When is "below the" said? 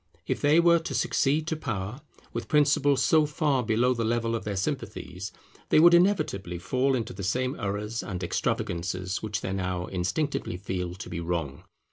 3.61-4.03